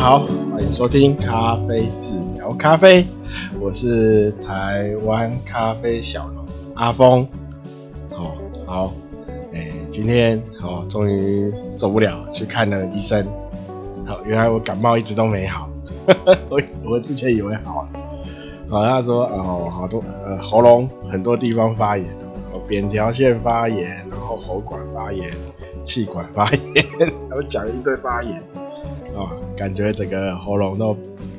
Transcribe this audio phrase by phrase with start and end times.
[0.00, 3.06] 好，欢迎收听咖啡治疗咖啡，
[3.60, 6.42] 我是台湾咖啡小农
[6.74, 7.28] 阿峰。
[8.10, 8.34] 好，
[8.64, 8.92] 好，
[9.52, 13.26] 哎，今天哦，终于受不了，去看了医生。
[14.06, 15.68] 好，原来我感冒一直都没好，
[16.48, 17.88] 我我之前以为好了，
[18.70, 22.06] 好，他说哦，好多呃喉咙很多地方发炎，
[22.66, 25.30] 扁条腺发炎，然后喉管发炎。
[25.82, 26.86] 气管发炎，
[27.30, 28.42] 他们讲一堆发炎，
[29.16, 30.96] 啊、感觉整个喉咙都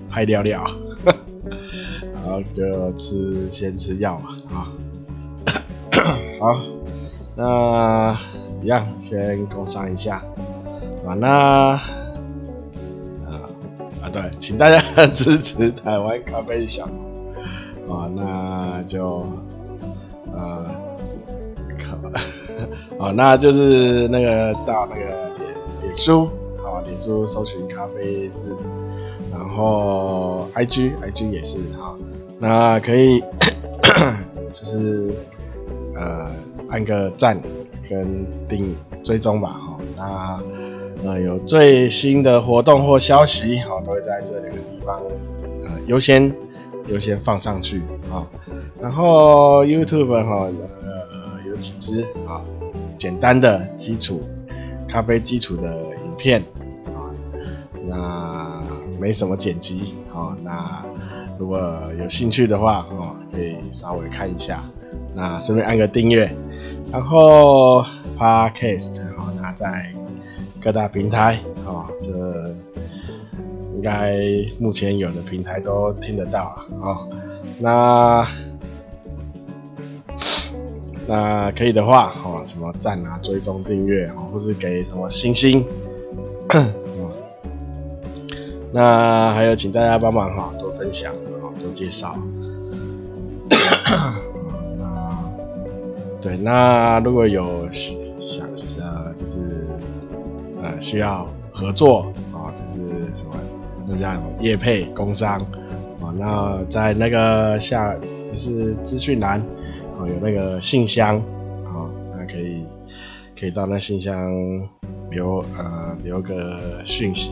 [0.10, 0.64] 拍掉掉，
[1.04, 4.72] 然后就吃先吃药嘛，啊、
[6.40, 6.62] 哦， 好，
[7.36, 8.18] 那
[8.62, 10.24] 一样先工商一下，
[11.06, 11.80] 啊，那啊
[14.02, 16.86] 啊对，请大家支持台湾咖啡小，
[17.90, 19.26] 啊，那就
[20.34, 20.66] 呃
[21.78, 21.98] 可。
[23.00, 25.06] 好， 那就是那个到那个
[25.40, 26.30] 脸脸书，
[27.02, 28.56] 书搜寻咖啡志，
[29.32, 31.96] 然后 IG IG 也是哈，
[32.40, 33.20] 那可以
[34.54, 35.12] 就是
[35.96, 36.32] 呃
[36.70, 37.42] 按个赞
[37.90, 45.02] 跟订追踪吧，哈，那呃有最新的活动或消息，哈，都会在这两个地方
[45.64, 46.32] 呃优先
[46.88, 48.28] 优先放上去啊，
[48.80, 50.48] 然后 YouTube 哈
[50.84, 52.42] 呃有几支啊。
[52.98, 54.22] 简单的基础
[54.88, 56.44] 咖啡基础的影片，
[59.02, 60.86] 没什么剪辑哦，那
[61.40, 61.60] 如果
[61.98, 64.64] 有兴趣的话哦，可以稍微看一下，
[65.16, 66.32] 那顺便按个订阅，
[66.92, 67.82] 然后
[68.16, 69.92] Podcast 哦，那在
[70.62, 72.12] 各大平台啊，就
[73.74, 74.20] 应该
[74.60, 77.10] 目前有的平台都听得到啊，哦
[77.58, 78.28] 那。
[81.08, 85.66] 那可以的话，哦，什么赞啊、追踪、订阅，哦，或是给什么星星，
[88.74, 91.14] 那还有，请大家帮忙哈，多分享，
[91.60, 92.18] 多介绍。
[96.22, 98.48] 对，那如果有想
[98.80, 99.68] 呃，就是
[100.62, 102.80] 呃需要合作啊，就是
[103.16, 103.34] 什么
[103.88, 105.40] 那叫什么业配工商
[106.00, 107.96] 啊，那在那个下
[108.26, 109.40] 就是资讯栏
[110.00, 110.08] 啊。
[110.08, 111.18] 有那个信箱，
[111.66, 112.64] 啊，那可以
[113.40, 114.32] 可以到那信箱
[115.10, 117.32] 留呃留个讯息，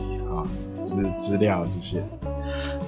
[0.90, 2.00] 资资料这些，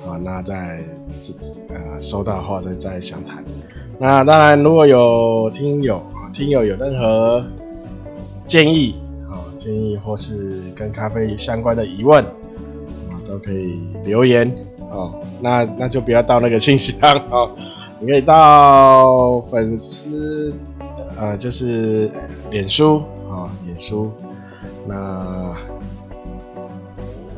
[0.05, 0.81] 啊，那在
[1.21, 3.45] 自己呃收到后再再详谈。
[3.99, 7.45] 那当然，如果有听友啊听友有任何
[8.47, 8.97] 建议
[9.31, 14.51] 啊建议或是跟咖啡相关的疑问啊，都可以留言
[14.91, 15.15] 哦。
[15.41, 16.99] 那那就不要到那个信箱
[17.31, 17.49] 啊。
[18.01, 20.53] 你可以到粉丝，
[21.17, 22.11] 呃，就是
[22.51, 24.11] 脸书啊，脸书，
[24.89, 25.55] 那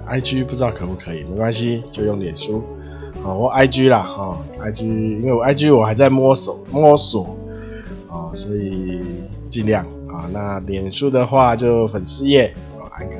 [0.09, 2.62] IG 不知道可不可以，没关系，就用脸书，
[3.22, 7.37] 好，我 IG 啦，哈，IG，因为我 IG 我还在摸索摸索，
[8.10, 9.00] 啊，所以
[9.48, 13.16] 尽量啊，那脸书的话就粉丝页，啊，按个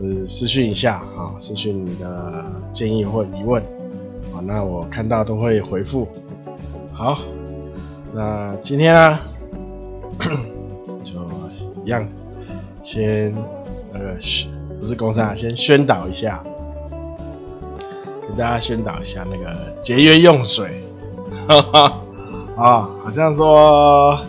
[0.00, 3.62] 就是私讯一下啊，私讯你的建议或疑问，
[4.32, 6.08] 啊，那我看到都会回复。
[6.92, 7.18] 好，
[8.14, 9.18] 那今天呢，
[11.02, 11.20] 就
[11.84, 12.06] 一样，
[12.82, 13.34] 先
[13.92, 14.20] 那个呃，
[14.84, 16.44] 不是工商，先宣导一下，
[18.28, 20.84] 给大家宣导一下那个节约用水，
[21.48, 22.02] 哈哈，
[22.54, 24.20] 啊，好像说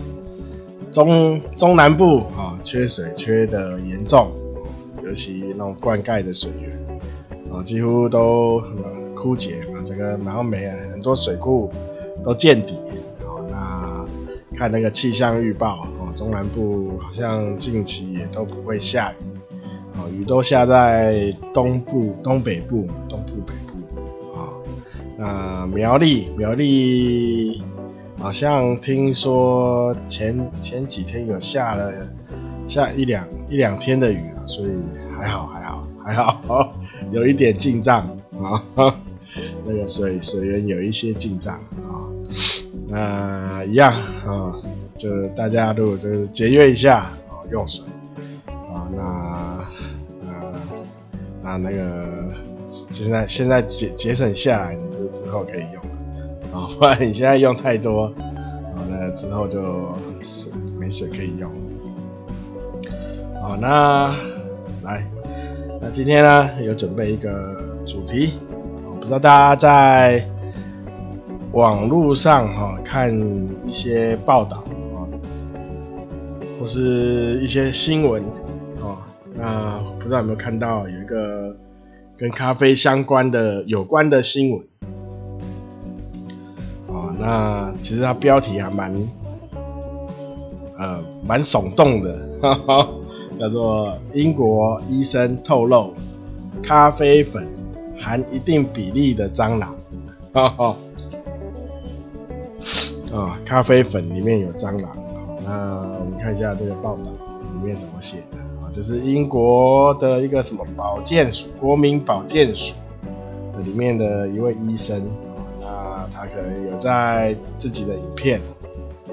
[0.90, 4.32] 中中南部啊缺水缺的严重，
[5.04, 6.72] 尤其那种灌溉的水源
[7.52, 8.62] 啊，几乎都
[9.14, 11.70] 枯竭啊，这个然后没了很多水库。
[12.24, 12.78] 都见底，
[13.26, 14.06] 好，那
[14.56, 19.35] 看那个气象预报，哦，中南部好像近期也都不会下雨，
[19.98, 24.52] 哦，雨都下在东部、东北部、东部北部，啊，
[25.16, 27.62] 那苗栗苗栗
[28.18, 31.92] 好像听说前前几天有下了
[32.66, 34.70] 下一两一两天的雨啊，所以
[35.16, 36.72] 还好还好还好，
[37.12, 38.06] 有一点进账
[38.42, 38.62] 啊，
[39.64, 42.04] 那个水水源有一些进账啊。
[42.88, 43.92] 那一样
[44.26, 44.54] 啊，
[44.96, 47.84] 就大家如果就是节约一下哦，用水
[48.46, 49.55] 啊，那
[51.56, 52.06] 那个
[52.64, 55.82] 现在现在节节省下来，你就之后可以用
[56.52, 61.50] 啊，不然你现在用太多啊，那之后就水没水可以用。
[63.40, 64.14] 好，那
[64.82, 65.06] 来，
[65.80, 67.56] 那今天呢有准备一个
[67.86, 68.34] 主题，
[68.88, 70.26] 我不知道大家在。
[71.52, 73.18] 网络上哈看
[73.66, 74.62] 一些报道
[74.94, 75.08] 啊，
[76.60, 78.22] 或是一些新闻，
[79.38, 81.56] 那不知道有没有看到有一个
[82.16, 84.66] 跟咖啡相关的有关的新闻。
[86.86, 88.94] 哦，那其实它标题还蛮，
[90.78, 92.88] 呃，蛮耸动的，哈哈，
[93.38, 95.92] 叫做英国医生透露，
[96.62, 97.46] 咖啡粉
[98.00, 99.76] 含一定比例的蟑螂，
[100.32, 100.76] 哈哈。
[103.12, 104.96] 啊，咖啡粉里面有蟑螂。
[105.44, 107.10] 那我们看一下这个报道
[107.54, 108.38] 里面怎么写的，
[108.76, 112.74] 就是英国的一个什么保健署，国民保健署
[113.54, 115.02] 的里面的一位医生，
[115.58, 118.38] 那他可能有在自己的影片，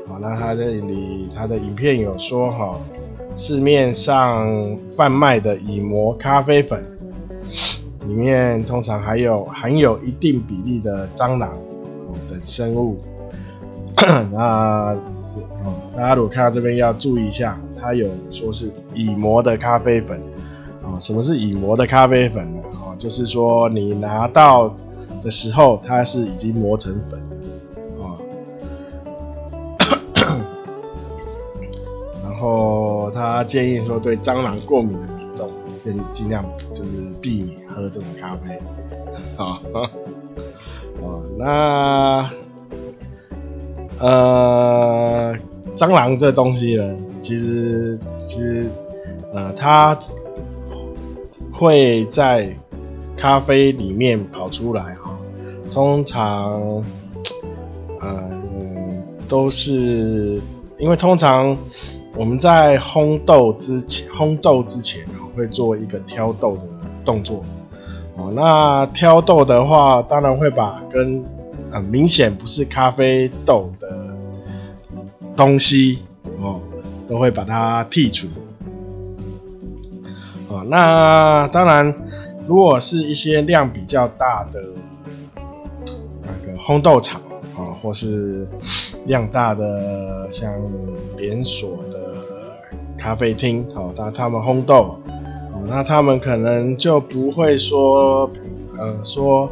[0.06, 2.78] 好，那他这里他的影片有说哈，
[3.38, 6.86] 市面上贩卖的乙磨咖啡粉
[8.06, 11.58] 里面通常还有含有一定比例的蟑螂
[12.28, 12.98] 等生物。
[14.30, 14.94] 那
[15.24, 20.22] 是哦，大家如果看到这边要注意一下，它有说是已磨的咖啡粉
[20.82, 20.98] 哦。
[21.02, 22.62] 什么是已磨的咖啡粉呢？
[22.82, 24.74] 哦，就是说你拿到
[25.22, 27.22] 的时候，它是已经磨成粉
[28.00, 28.16] 哦。
[32.24, 35.52] 然后他建议说，对蟑螂过敏的民众，
[35.82, 36.92] 尽尽量就是
[37.22, 38.62] 避免喝这种咖啡。
[39.36, 39.62] 好，
[41.02, 42.30] 哦，那。
[44.00, 45.36] 呃，
[45.76, 48.70] 蟑螂这东西呢，其实其实
[49.34, 49.98] 呃，它
[51.52, 52.56] 会在
[53.18, 55.18] 咖啡里面跑出来哈。
[55.72, 56.84] 通常
[58.00, 58.30] 呃
[59.28, 60.42] 都是
[60.78, 61.58] 因为通常
[62.16, 65.02] 我们在烘豆之前，烘豆之前
[65.36, 66.64] 会做一个挑豆的
[67.04, 67.44] 动作。
[68.16, 71.24] 哦，那挑豆的话，当然会把跟
[71.72, 74.03] 很明显不是咖啡豆的
[75.36, 76.00] 东西
[76.40, 76.62] 哦，
[77.08, 78.28] 都会把它剔除。
[80.50, 81.94] 哦，那当然，
[82.48, 84.64] 如果是一些量比较大的
[86.22, 87.22] 那个烘豆厂
[87.56, 88.48] 啊，或是
[89.06, 90.54] 量大的像
[91.18, 92.16] 连锁的
[92.98, 95.00] 咖啡厅，哦，那他们烘豆，
[95.54, 98.30] 哦，那他们可能就不会说，
[98.80, 99.50] 呃，说。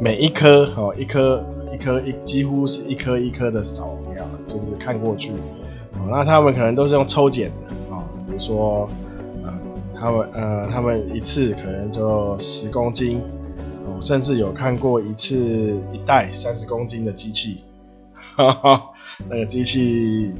[0.00, 5.32] 每一颗哦，一颗一颗一几乎是一颗一颗的扫啊，就是看过去，
[5.92, 8.88] 哦，那他们可能都是用抽检的啊，比如说，
[9.44, 9.52] 呃，
[9.98, 13.20] 他们呃，他们一次可能就十公斤，
[13.86, 15.36] 哦，甚至有看过一次
[15.92, 17.62] 一袋三十公斤的机器，
[18.36, 18.82] 哈哈，
[19.28, 20.32] 那个机器，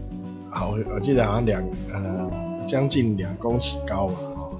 [0.50, 2.30] 好，我记得好像两呃
[2.66, 4.50] 将近两公尺高吧，哦，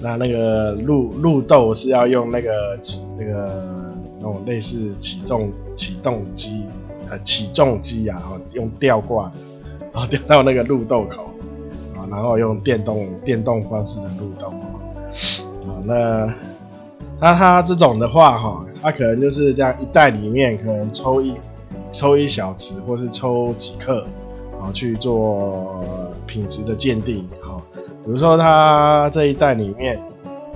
[0.00, 2.78] 那那个入入豆是要用那个
[3.18, 3.90] 那个。
[4.22, 6.66] 那种类似起重启动机，
[7.10, 8.22] 呃，起重机啊，
[8.52, 9.32] 用吊挂的，
[9.92, 11.24] 然后吊到那个入豆口，
[11.96, 16.32] 啊，然后用电动电动方式的入豆，啊，那
[17.20, 21.34] 那它这种的话，哈，它可能就是这样一袋里面可能抽一
[21.90, 24.06] 抽一小匙，或是抽几克，
[24.62, 25.84] 啊，去做
[26.26, 30.00] 品质的鉴定，好，比如说它这一袋里面，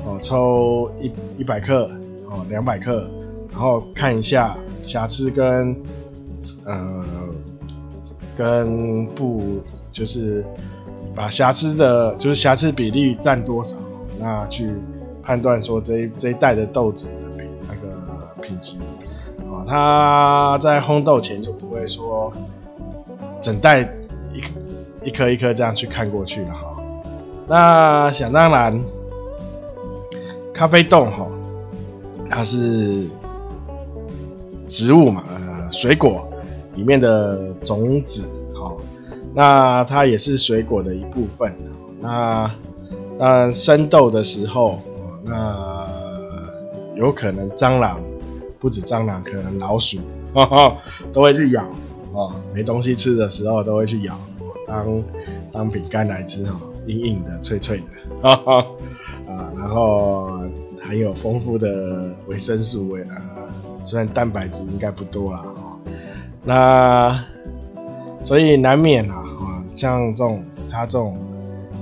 [0.07, 1.91] 哦，抽一一百克，
[2.31, 3.05] 哦，两百克。
[3.53, 5.81] 然后看一下瑕疵跟，
[6.65, 7.05] 呃，
[8.37, 9.61] 跟不
[9.93, 10.45] 就是
[11.15, 13.77] 把瑕疵的，就是瑕疵比例占多少，
[14.19, 14.75] 那去
[15.23, 17.97] 判断说这一这一袋的豆子的品那个
[18.41, 18.77] 品质，
[19.51, 22.33] 啊，他在烘豆前就不会说
[23.41, 23.83] 整袋
[24.33, 26.83] 一一颗一颗这样去看过去了哈。
[27.47, 28.81] 那想当然，
[30.53, 31.27] 咖啡豆哈，
[32.31, 33.09] 它是。
[34.67, 36.27] 植物嘛，呃，水果
[36.75, 38.77] 里面的种子，好，
[39.35, 41.53] 那它也是水果的一部分。
[42.01, 42.51] 那
[43.19, 44.81] 当然生豆的时候，
[45.25, 45.89] 那
[46.97, 48.01] 有可能蟑螂，
[48.59, 49.99] 不止蟑螂，可能老鼠，
[50.33, 50.77] 哈哈，
[51.13, 51.65] 都会去咬，
[52.13, 54.19] 哦，没东西吃的时候都会去咬，
[54.67, 55.03] 当
[55.53, 57.85] 当饼干来吃，哈，硬硬的，脆脆的，
[58.21, 58.67] 哈哈，
[59.29, 60.41] 啊，然后
[60.83, 63.23] 含有丰富的维生素味啊。
[63.87, 65.45] 虽然蛋白质应该不多啦，
[66.45, 67.25] 那
[68.23, 69.23] 所以难免啊，
[69.75, 71.17] 像这种它这种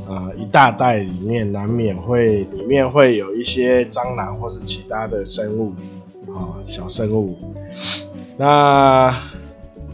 [0.08, 5.72] 啊一大袋里面难免会里面会有一些蟑螂或是其他的生物
[6.28, 7.36] 啊小生物，
[8.36, 9.14] 那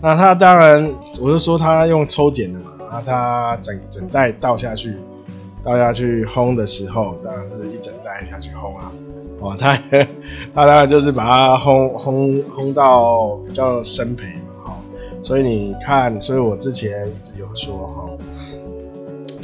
[0.00, 4.96] 那它当然我是说它用抽检的嘛，那它整整袋倒下去
[5.64, 8.92] 倒下去烘的时候，当然是一整袋下去烘啊。
[9.40, 9.76] 哦，他
[10.52, 14.26] 他当然就是把它烘烘烘到比较深培，
[15.22, 18.08] 所以你看，所以我之前一直有说哈，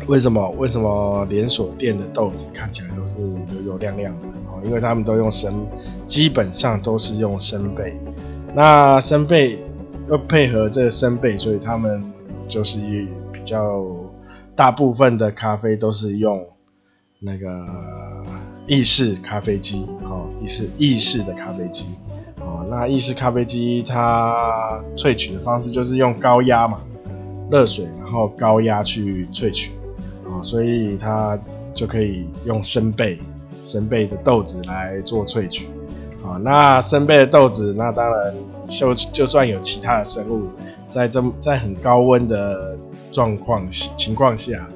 [0.06, 0.50] 为什么？
[0.58, 4.26] 为什么连锁店的豆子看起来都是油油亮亮的？
[4.48, 5.66] 哦，因为他们都用生，
[6.06, 7.94] 基本上都是用生焙。
[8.54, 9.58] 那生焙
[10.08, 12.12] 又配合这个生焙，所以他们
[12.48, 13.84] 就是一比较
[14.54, 16.46] 大部分的咖啡都是用
[17.18, 17.48] 那个
[18.66, 21.86] 意式咖啡机，哦，意式意式的咖啡机，
[22.68, 26.78] 那意式咖啡机它萃取的方式就是用高压嘛，
[27.50, 29.70] 热水，然后高压去萃取。
[30.26, 31.38] 啊所以它
[31.74, 33.18] 就可以用生焙、
[33.62, 35.66] 生焙的豆子来做萃取，
[36.24, 38.34] 啊，那生焙的豆子，那当然
[38.66, 40.48] 就就算有其他的生物，
[40.88, 42.76] 在这在很高温的
[43.12, 44.66] 状况情况下，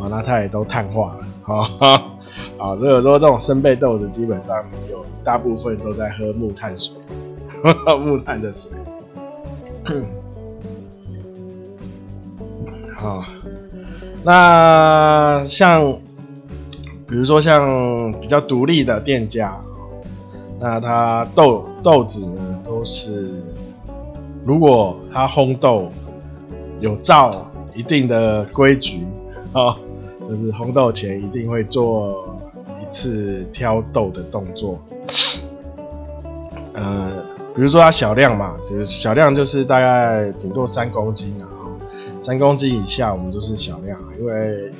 [0.00, 2.02] 啊，那它也都碳化了，啊，
[2.58, 6.94] 啊，所以有时候这种生焙豆子基本上有一大部分都在喝木炭水，
[8.04, 8.70] 木炭的水，
[12.96, 13.24] 好。
[14.24, 15.80] 那像，
[17.06, 19.58] 比如说像比较独立的店家，
[20.60, 23.30] 那他豆豆子呢都是，
[24.44, 25.90] 如果他烘豆
[26.80, 29.06] 有照一定的规矩
[29.52, 29.78] 啊，
[30.26, 32.36] 就是烘豆前一定会做
[32.82, 34.78] 一次挑豆的动作，
[36.74, 37.24] 呃，
[37.58, 41.48] 比如说它小量嘛，就是小量就是大概顶多三公斤啊。
[42.20, 44.70] 三公斤以下，我们都是小量，因为，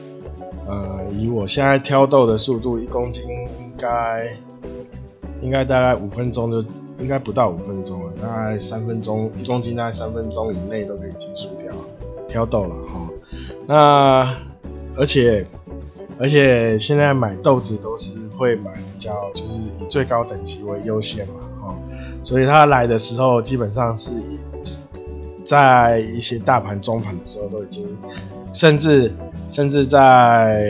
[0.64, 4.32] 呃，以我现在挑豆的速度，一公斤应该，
[5.42, 6.68] 应该大概五分钟就，
[7.00, 11.72] 应该不到五分钟了，大概三分钟，一公斤大概三分钟以内都可以结束掉
[12.28, 13.08] 挑豆了哈。
[13.66, 14.36] 那
[14.96, 15.44] 而且
[16.16, 21.37] 而且现在买豆子都是会买比较，就是以最高等级为优先嘛，
[22.28, 24.38] 所以他来的时候基本上是以。
[25.46, 27.86] 在一些大盘、中盘的时候，都已经，
[28.52, 29.10] 甚至
[29.48, 30.62] 甚至在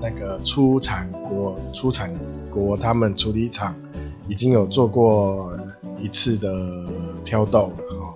[0.00, 2.12] 那个出产国、出产
[2.50, 3.72] 国，他们处理厂
[4.26, 5.52] 已经有做过
[6.00, 6.50] 一次的
[7.24, 8.14] 挑豆了哈，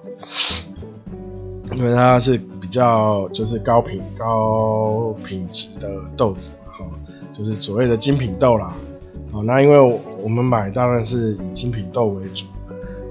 [1.76, 6.84] 因为它是比较就是高品高品质的豆子嘛哈，
[7.38, 8.74] 就是所谓的精品豆啦。
[9.30, 12.46] 好，那因为我们买当然是以精品豆为主。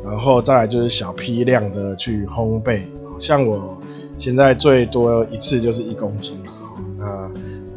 [0.03, 2.81] 然后再来就是小批量的去烘焙，
[3.19, 3.77] 像我
[4.17, 6.51] 现在最多一次就是一公斤嘛，
[6.97, 7.31] 那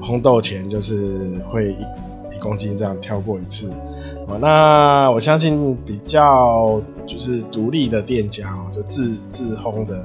[0.04, 3.70] 烘豆前就是会一一公斤这样挑过一次，
[4.40, 10.02] 那我相信比较就是独立的店家就自自烘的，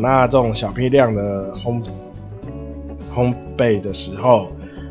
[0.00, 1.80] 那这种小批量的烘
[3.14, 4.48] 烘焙的时候，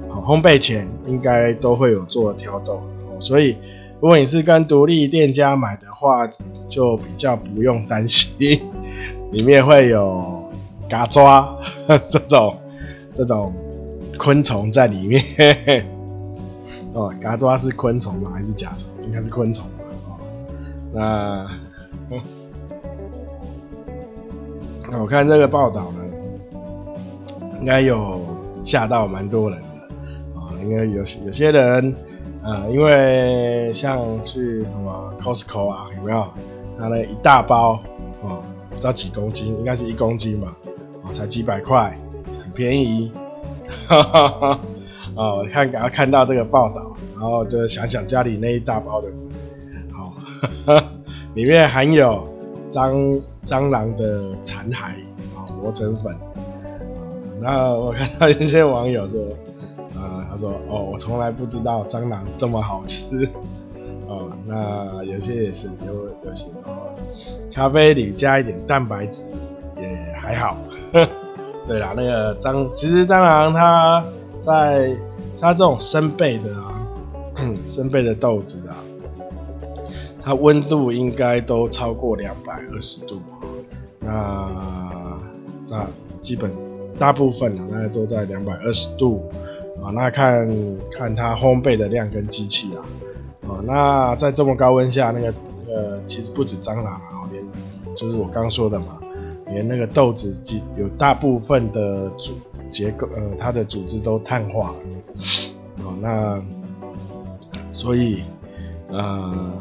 [0.10, 2.82] 烘焙前应该都会有做挑豆，
[3.20, 3.58] 所以。
[4.04, 6.28] 如果你是跟独立店家买的话，
[6.68, 8.60] 就比较不用担心，
[9.32, 10.44] 里面会有
[10.90, 11.58] 嘎抓
[12.10, 12.54] 这种
[13.14, 13.54] 这种
[14.18, 15.24] 昆虫在里面。
[16.94, 18.32] 哦，嘎抓是昆虫吗？
[18.36, 18.90] 还是甲虫？
[19.04, 19.86] 应该是昆虫吧。
[20.10, 20.20] 哦，
[20.92, 21.48] 那
[24.92, 26.04] 那我看这个报道呢，
[27.62, 28.20] 应该有
[28.66, 29.66] 吓到蛮多人的
[30.38, 31.96] 啊，应该有有些人。
[32.44, 36.28] 呃，因为像去什么 Costco 啊，有没有？
[36.78, 37.80] 拿了一大包
[38.22, 40.58] 哦，不知道几公斤，应该是一公斤吧，
[41.04, 41.98] 哦，才几百块，
[42.44, 43.12] 很便宜。
[43.88, 44.60] 哈哈哈。
[45.16, 49.08] 哦，看刚刚看到这个报道，然后就想想家里那一大包的，
[49.94, 50.14] 好，
[50.66, 50.84] 哦，
[51.36, 52.28] 里面含有
[52.70, 54.96] 蟑蟑螂的残骸
[55.34, 56.14] 啊，磨成粉。
[57.40, 59.22] 那我看到有些网友说。
[60.34, 63.30] 他说：“哦，我从来不知道蟑螂这么好吃。
[64.08, 66.96] 哦，那有些也是有有些说，
[67.52, 69.22] 咖啡里加一点蛋白质
[69.78, 70.58] 也还好。
[71.68, 74.04] 对啦，那个蟑其实蟑螂它
[74.42, 74.98] 在
[75.40, 76.82] 它这种生焙的啊，
[77.68, 78.78] 生焙的豆子啊，
[80.24, 83.22] 它温度应该都超过两百二十度。
[84.00, 84.52] 那
[85.70, 85.88] 那
[86.22, 86.52] 基本
[86.98, 89.22] 大部分啊，大概都在两百二十度。”
[89.84, 90.48] 啊，那看
[90.92, 92.82] 看它烘焙的量跟机器啦。
[93.48, 95.34] 啊，那在这么高温下，那个
[95.68, 97.44] 呃，其实不止蟑螂啊，连
[97.96, 99.00] 就是我刚说的嘛，
[99.48, 102.34] 连那个豆子几有大部分的组
[102.72, 104.76] 结构，呃，它的组织都碳化了。
[105.86, 106.42] 啊，那
[107.72, 108.24] 所以
[108.88, 109.52] 呃，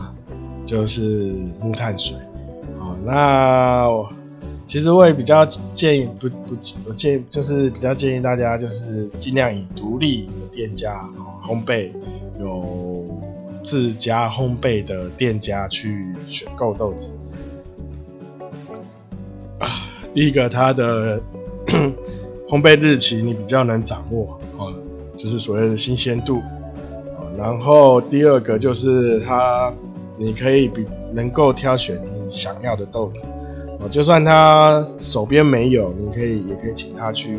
[0.64, 2.16] 就是木炭水。
[2.78, 4.21] 啊，那。
[4.72, 6.56] 其实我也比较建议，不不，
[6.88, 11.06] 我建议就是比较建议大家就是尽量以独立的店家
[11.46, 11.90] 烘焙，
[12.40, 13.04] 有
[13.62, 17.10] 自家烘焙的店家去选购豆子。
[19.58, 19.68] 啊
[20.14, 21.20] 第一个，它的
[22.48, 24.72] 烘焙日期你比较能掌握哦，
[25.18, 26.40] 就是所谓的新鲜度。
[27.36, 29.74] 然后第二个就是它，
[30.16, 33.26] 你可以比能够挑选你想要的豆子
[33.82, 37.38] 哦，就算他手边没有，你可以也可以请他去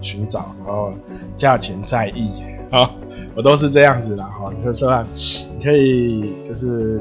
[0.00, 0.92] 寻找，然后
[1.36, 2.94] 价钱在意好，
[3.34, 5.04] 我都是这样子啦哈，就是说
[5.56, 7.00] 你可以就是，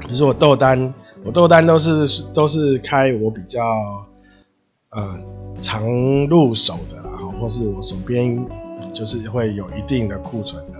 [0.00, 3.60] 比如说我豆单，我豆单都是都是开我比较
[4.90, 5.18] 呃
[5.60, 5.84] 常
[6.26, 8.46] 入手的啦，或是我手边
[8.92, 10.78] 就是会有一定的库存的。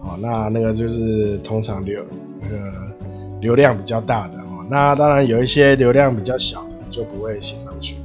[0.00, 2.02] 哦，那那个就是通常流
[2.40, 2.72] 那个
[3.40, 4.36] 流量比较大的，
[4.68, 7.96] 那当然有一些流量比较小的就不会写上去。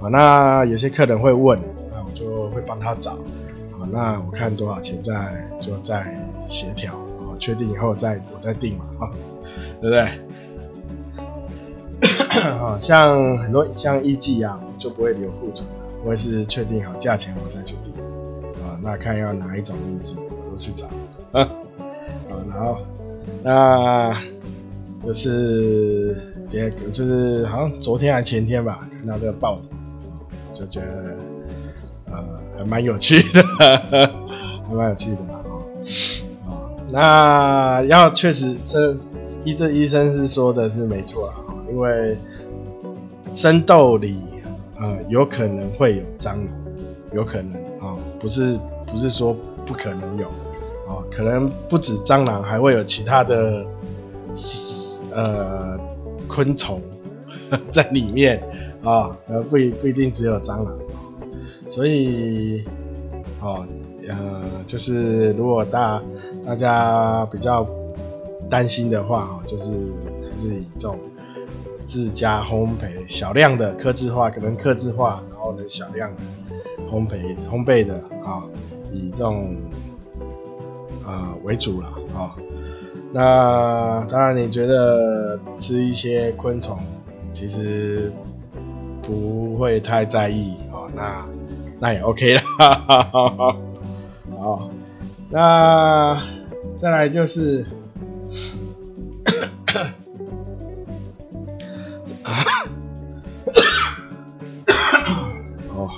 [0.00, 1.60] 啊，那有些客人会问，
[1.92, 3.12] 那我就会帮他找。
[3.12, 5.12] 啊，那我看多少钱再
[5.60, 9.12] 就再协调，啊，确定以后再我再定嘛，哈，
[9.80, 10.00] 对不对？
[12.40, 15.68] 啊，像很多像一季啊，就不会留库存，
[16.04, 17.92] 我也是确定好价钱我再去定。
[18.62, 20.86] 啊，那看要哪一种一季，我都去找。
[21.32, 21.48] 啊，
[22.50, 22.78] 然后
[23.42, 24.16] 那
[25.02, 29.62] 就是今天就是好像昨天还前天吧，看到这个报道，
[30.52, 31.16] 就觉得
[32.10, 32.24] 呃
[32.58, 33.42] 还蛮有趣的，
[34.68, 35.40] 还蛮有趣的嘛，
[36.46, 38.94] 哦，那要确实这
[39.44, 41.34] 医这医生是说的是没错啊，
[41.70, 42.18] 因为
[43.32, 44.22] 生豆里
[44.78, 46.48] 呃有可能会有蟑螂，
[47.14, 50.28] 有可能啊，不是不是说不可能有。
[50.88, 53.64] 哦，可能不止蟑螂，还会有其他的
[55.12, 55.78] 呃
[56.28, 56.80] 昆虫
[57.72, 58.42] 在里面
[58.82, 60.78] 啊，呃不一不一定只有蟑螂，
[61.68, 62.64] 所以
[63.40, 63.66] 哦
[64.08, 66.02] 呃就是如果大
[66.46, 67.66] 大家比较
[68.48, 69.70] 担心的话，哦就是
[70.30, 70.98] 还是以这种
[71.82, 76.10] 自家烘焙小量的克制化，可能克制化，然后呢小量
[76.90, 78.44] 烘焙烘焙的啊，
[78.92, 79.56] 以这种。
[81.02, 82.36] 啊、呃，为主了啊、
[83.12, 86.78] 那当然，你觉得吃一些昆虫
[87.32, 88.12] 其实
[89.02, 90.88] 不会太在意哦。
[90.94, 91.26] 那
[91.80, 92.40] 那也 OK 了。
[94.38, 94.70] 好，
[95.28, 96.22] 那
[96.76, 97.66] 再来就是，
[105.74, 105.90] 哦，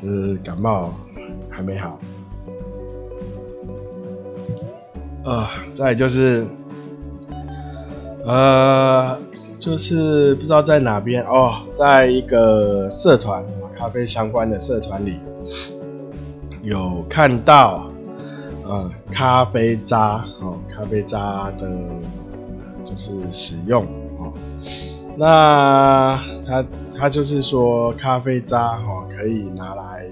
[0.00, 0.94] 就是感冒
[1.50, 1.98] 还没好。
[5.28, 6.46] 啊、再就是，
[8.24, 9.18] 呃，
[9.58, 13.44] 就是不知道在哪边哦，在一个社团，
[13.76, 15.18] 咖啡相关的社团里，
[16.62, 17.90] 有看到，
[18.64, 21.70] 呃，咖啡渣哦，咖啡渣的，
[22.82, 23.84] 就是使用
[24.18, 24.32] 哦，
[25.18, 26.64] 那他
[26.96, 30.06] 他就是说，咖啡渣哦，可以拿来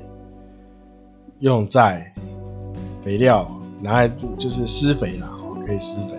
[1.38, 2.12] 用在
[3.02, 3.50] 肥料。
[3.80, 4.08] 拿来
[4.38, 6.16] 就是施肥啦，哦，可以施肥。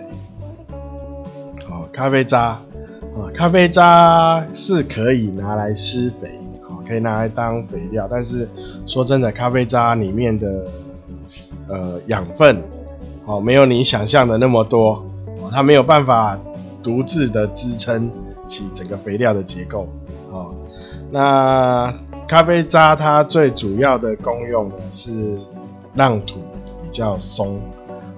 [1.68, 2.60] 哦，咖啡渣，
[3.14, 8.08] 哦，咖啡渣是可以拿来施肥，哦，可以拿来当肥料。
[8.10, 8.48] 但是
[8.86, 10.66] 说真的，咖啡渣里面的
[11.68, 12.62] 呃养分，
[13.26, 15.04] 哦，没有你想象的那么多，
[15.40, 16.38] 哦，它没有办法
[16.82, 18.10] 独自的支撑
[18.46, 19.88] 起整个肥料的结构，
[20.30, 20.54] 哦。
[21.10, 21.92] 那
[22.28, 25.38] 咖啡渣它最主要的功用呢是
[25.94, 26.40] 让土。
[26.88, 27.60] 比较松，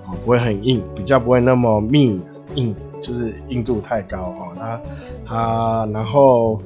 [0.06, 2.20] 哦，不会很硬，比较不会那么密
[2.54, 4.52] 硬，就是硬度太高哦。
[4.56, 4.80] 它
[5.26, 6.62] 它，然后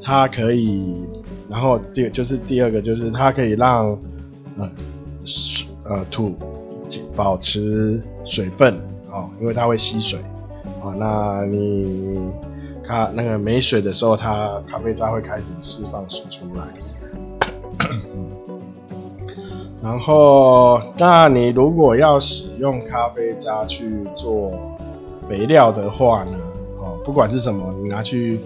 [0.00, 0.94] 它可以，
[1.48, 3.98] 然后第就是第二个就是它可以让
[4.56, 4.70] 呃
[5.84, 6.36] 呃土
[7.16, 8.76] 保持水分
[9.10, 10.20] 哦，因为它会吸水
[10.80, 10.94] 哦。
[10.96, 12.30] 那你
[12.84, 16.62] 咖那个没水的时候，它咖啡渣会开始释放水出来。
[19.88, 24.52] 然后，那你如果要使用咖啡渣去做
[25.26, 26.36] 肥料的话呢？
[26.78, 28.38] 哦，不管是什么，你拿去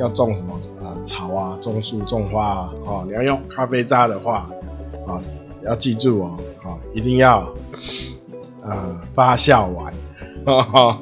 [0.00, 4.50] 要种什么啊草啊，种树种花啊，哦，你要用咖啡渣的话，
[5.06, 5.22] 啊，
[5.62, 7.46] 要记住哦，啊，一定要
[8.64, 9.94] 呃发酵完，
[10.44, 10.98] 哈 哈，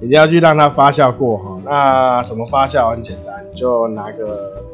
[0.00, 1.58] 一定要去让它发酵过哈。
[1.62, 2.90] 那怎么发酵？
[2.90, 4.64] 很简单，就拿个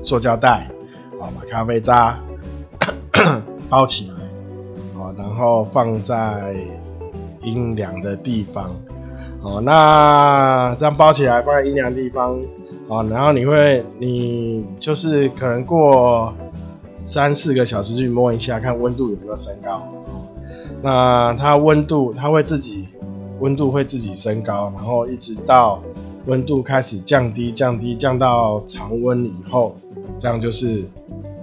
[0.00, 0.70] 塑胶袋，
[1.20, 2.18] 啊，把咖啡渣。
[3.70, 4.14] 包起来，
[4.98, 6.54] 哦，然后放在
[7.42, 8.76] 阴凉的地方，
[9.42, 12.38] 哦，那这样包起来放在阴凉地方，
[12.88, 16.34] 哦，然后你会，你就是可能过
[16.96, 19.82] 三四个小时去摸一下，看温度有没有升高，
[20.82, 22.88] 那它温度它会自己
[23.38, 25.80] 温度会自己升高，然后一直到
[26.26, 29.76] 温度开始降低降低降到常温以后，
[30.18, 30.84] 这样就是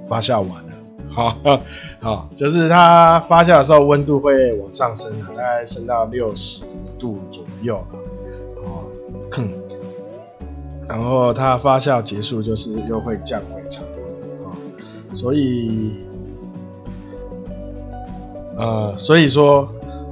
[0.08, 0.74] 发酵完了，
[1.18, 1.36] 好，
[2.00, 6.64] 好，就是它发酵的时候温度会往上升，大概升到六十
[7.00, 7.84] 度左右，
[8.64, 8.86] 哦，
[10.88, 14.04] 然后它发酵结束就是又会降回常温，
[14.46, 14.54] 啊，
[15.16, 15.96] 所以，
[18.56, 19.68] 呃，所以说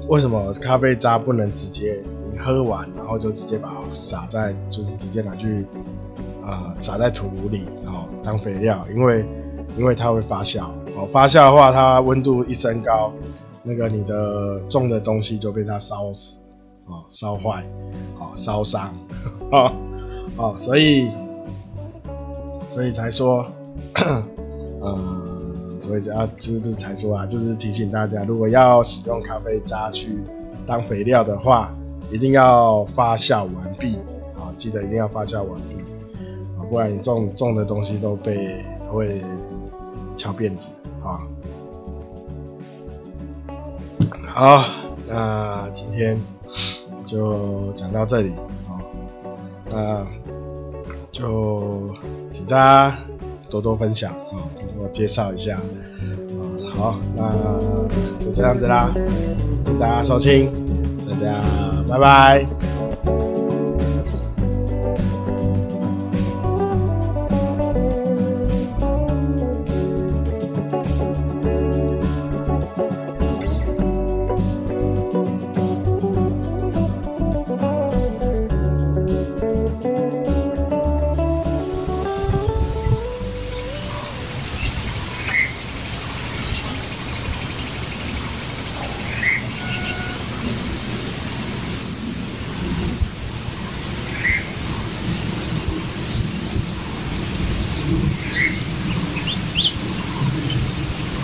[0.08, 2.02] 为什么咖啡渣不能直接
[2.34, 5.68] 你喝完然后就直接把它撒在，就是直接拿去
[6.44, 9.24] 啊撒在土里，然后当肥料，因为。
[9.78, 13.12] 因为它会发酵，哦，发酵的话，它温度一升高，
[13.64, 16.38] 那个你的种的东西就被它烧死，
[16.86, 17.64] 哦，烧坏，
[18.18, 18.96] 哦，烧伤，
[19.52, 19.74] 哦，
[20.38, 21.10] 哦，所以，
[22.70, 23.46] 所以才说，
[24.80, 24.98] 呃，
[25.82, 27.26] 所以啊，是不是才说啊？
[27.26, 30.18] 就是提醒大家，如果要使用咖啡渣去
[30.66, 31.74] 当肥料的话，
[32.10, 33.98] 一定要发酵完毕，
[34.38, 35.76] 啊，记得一定要发酵完毕，
[36.58, 39.22] 啊，不然你种种的东西都被都会。
[40.18, 40.70] 翘辫子
[41.06, 41.22] 啊！
[44.28, 44.66] 好，
[45.08, 46.20] 那今天
[47.06, 48.32] 就讲到这里
[48.68, 48.82] 啊。
[49.70, 50.06] 那
[51.12, 51.90] 就
[52.32, 52.98] 请大家
[53.50, 55.64] 多多分享啊，多多介绍一下啊。
[56.76, 57.32] 好，那
[58.20, 58.92] 就这样子啦，
[59.64, 60.52] 谢谢大家收听，
[61.08, 61.42] 大家
[61.88, 62.65] 拜拜。